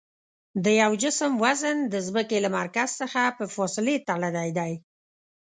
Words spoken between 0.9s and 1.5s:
جسم